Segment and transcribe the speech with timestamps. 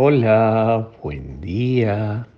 [0.00, 2.28] Hola, buen día.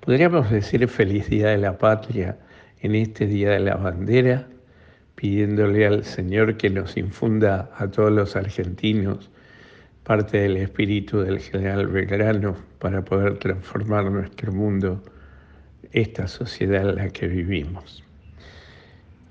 [0.00, 2.38] Podríamos decir feliz día de la patria
[2.80, 4.48] en este día de la bandera,
[5.14, 9.30] pidiéndole al Señor que nos infunda a todos los argentinos
[10.04, 15.02] parte del espíritu del general Belgrano para poder transformar nuestro mundo,
[15.92, 18.02] esta sociedad en la que vivimos.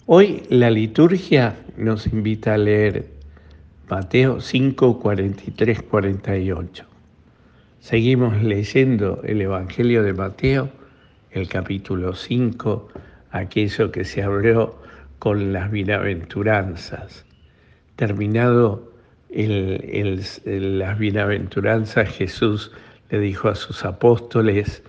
[0.06, 3.08] Hoy la liturgia nos invita a leer
[3.90, 6.93] Mateo 5, 43, 48.
[7.84, 10.70] Seguimos leyendo el Evangelio de Mateo,
[11.32, 12.88] el capítulo 5,
[13.32, 14.80] aquello que se abrió
[15.20, 17.26] con las bienaventuranzas.
[17.98, 18.90] Terminado
[19.30, 22.72] las bienaventuranzas, Jesús
[23.10, 24.82] le dijo a sus apóstoles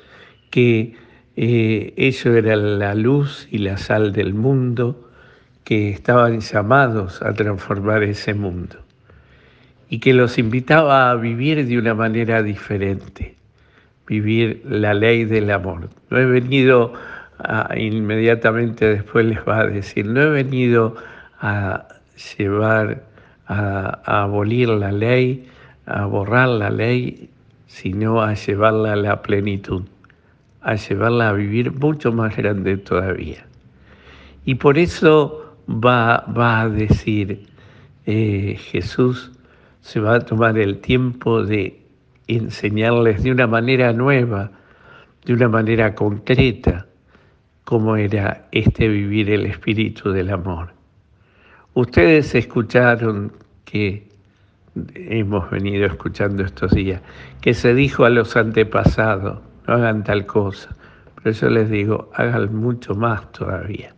[0.52, 0.94] que
[1.34, 5.10] eh, ellos eran la luz y la sal del mundo,
[5.64, 8.83] que estaban llamados a transformar ese mundo
[9.88, 13.36] y que los invitaba a vivir de una manera diferente,
[14.06, 15.88] vivir la ley del amor.
[16.10, 16.92] No he venido,
[17.76, 20.96] inmediatamente después les va a decir, no he venido
[21.40, 21.86] a
[22.38, 23.04] llevar
[23.46, 25.46] a, abolir la ley,
[25.86, 27.28] a borrar la ley,
[27.66, 29.82] sino a llevarla a la plenitud,
[30.62, 33.44] a llevarla a vivir mucho más grande todavía.
[34.44, 37.46] Y por eso va, va a decir
[38.06, 39.32] eh, Jesús,
[39.84, 41.78] se va a tomar el tiempo de
[42.26, 44.50] enseñarles de una manera nueva,
[45.26, 46.86] de una manera concreta,
[47.64, 50.70] cómo era este vivir el espíritu del amor.
[51.74, 53.30] Ustedes escucharon
[53.66, 54.08] que
[54.94, 57.02] hemos venido escuchando estos días,
[57.42, 60.74] que se dijo a los antepasados, no hagan tal cosa,
[61.22, 63.93] pero yo les digo, hagan mucho más todavía.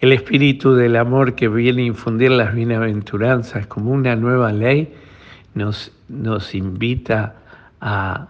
[0.00, 4.92] El espíritu del amor que viene a infundir las bienaventuranzas como una nueva ley
[5.54, 7.36] nos, nos invita
[7.80, 8.28] a,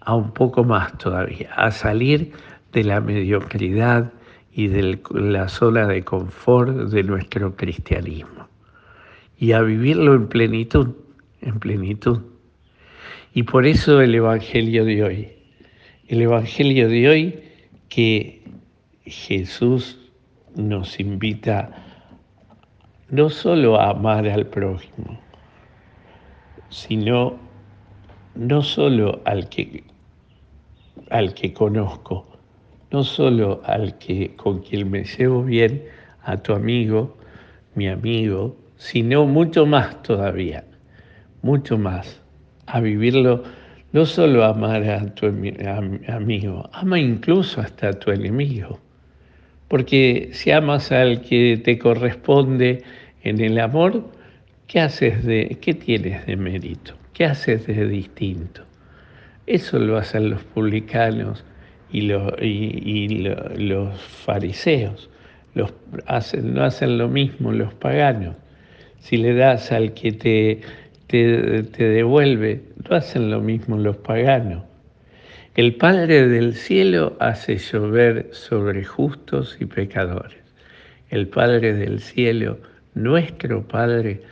[0.00, 2.32] a un poco más todavía, a salir
[2.72, 4.12] de la mediocridad,
[4.58, 8.48] y de la zona de confort de nuestro cristianismo
[9.38, 10.96] y a vivirlo en plenitud,
[11.42, 12.22] en plenitud.
[13.34, 15.28] Y por eso el Evangelio de hoy,
[16.08, 17.40] el Evangelio de hoy
[17.88, 18.42] que
[19.04, 20.07] Jesús
[20.56, 21.70] nos invita
[23.10, 25.18] no solo a amar al prójimo,
[26.68, 27.38] sino
[28.34, 29.84] no solo al que,
[31.10, 32.26] al que conozco,
[32.90, 35.84] no solo al que con quien me llevo bien,
[36.22, 37.16] a tu amigo,
[37.74, 40.64] mi amigo, sino mucho más todavía,
[41.42, 42.20] mucho más,
[42.66, 43.42] a vivirlo,
[43.92, 48.78] no solo amar a tu amigo, ama incluso hasta a tu enemigo.
[49.68, 52.82] Porque si amas al que te corresponde
[53.22, 54.10] en el amor,
[54.66, 56.94] ¿qué haces de, qué tienes de mérito?
[57.12, 58.62] ¿Qué haces de distinto?
[59.46, 61.44] Eso lo hacen los publicanos,
[61.90, 62.02] y,
[63.56, 65.10] los fariseos.
[66.06, 68.36] Hacen, no hacen lo mismo los paganos.
[69.00, 70.60] Si le das al que te,
[71.06, 74.64] te, te devuelve, no hacen lo mismo los paganos.
[75.58, 80.38] El Padre del cielo hace llover sobre justos y pecadores.
[81.10, 82.60] El Padre del cielo,
[82.94, 84.22] nuestro Padre,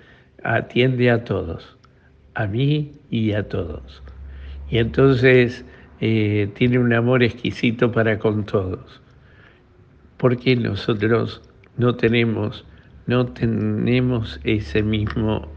[0.45, 1.77] atiende a todos,
[2.35, 4.05] a mí y a todos.
[4.71, 5.65] Y entonces
[6.01, 9.03] eh, tiene un amor exquisito para con todos.
[10.19, 11.43] porque nosotros
[11.77, 12.65] no tenemos,
[13.09, 15.49] no tenemos ese mismo,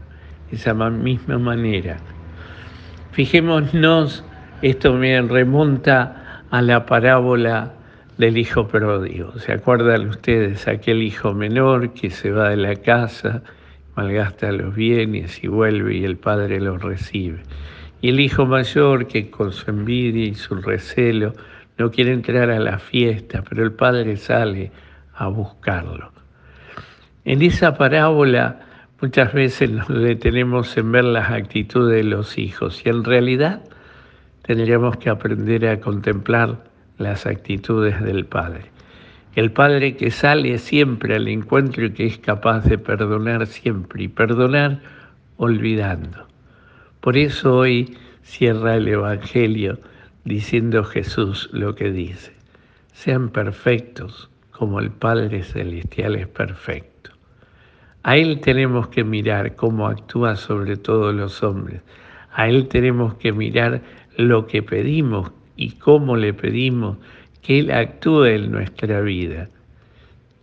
[0.50, 1.98] esa misma manera?
[3.12, 4.24] Fijémonos,
[4.62, 7.72] esto me remonta a la parábola
[8.18, 9.38] del hijo pródigo.
[9.38, 10.68] ¿Se acuerdan ustedes?
[10.68, 13.42] Aquel hijo menor que se va de la casa,
[13.96, 17.42] malgasta los bienes y vuelve y el padre lo recibe.
[18.02, 21.32] Y el hijo mayor, que con su envidia y su recelo
[21.78, 24.70] no quiere entrar a la fiesta, pero el padre sale
[25.14, 26.12] a buscarlo.
[27.24, 28.60] En esa parábola
[29.00, 33.62] muchas veces nos detenemos en ver las actitudes de los hijos y en realidad
[34.50, 36.64] tendríamos que aprender a contemplar
[36.98, 38.64] las actitudes del padre.
[39.36, 44.08] El padre que sale siempre al encuentro y que es capaz de perdonar siempre y
[44.08, 44.80] perdonar
[45.36, 46.26] olvidando.
[47.00, 49.78] Por eso hoy cierra el Evangelio
[50.24, 52.32] diciendo Jesús lo que dice.
[52.92, 57.12] Sean perfectos como el Padre Celestial es perfecto.
[58.02, 61.82] A Él tenemos que mirar cómo actúa sobre todos los hombres.
[62.32, 63.82] A Él tenemos que mirar
[64.16, 66.98] lo que pedimos y cómo le pedimos
[67.42, 69.48] que Él actúe en nuestra vida.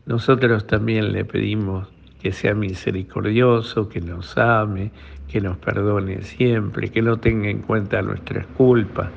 [0.06, 1.88] Nosotros también le pedimos
[2.22, 4.92] que sea misericordioso, que nos ame,
[5.28, 9.12] que nos perdone siempre, que no tenga en cuenta nuestras culpas.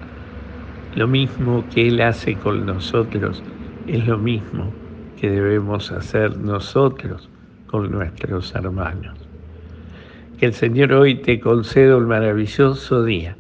[0.95, 3.43] Lo mismo que Él hace con nosotros
[3.87, 4.73] es lo mismo
[5.17, 7.29] que debemos hacer nosotros
[7.67, 9.30] con nuestros hermanos.
[10.41, 13.37] Que el Señor hoy te conceda un maravilloso día,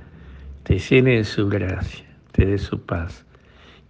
[0.64, 3.24] te llene de su gracia, te dé su paz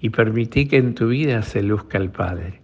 [0.00, 2.60] y permití que en tu vida se luzca el Padre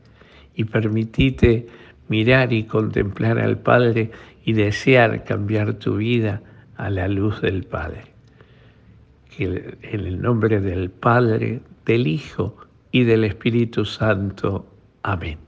[0.54, 1.66] y permitite
[2.06, 4.12] mirar y contemplar al Padre
[4.44, 6.40] y desear cambiar tu vida
[6.76, 8.04] a la luz del Padre.
[9.36, 12.56] Que en el nombre del Padre, del Hijo
[12.92, 14.64] y del Espíritu Santo.
[15.02, 15.45] Amén.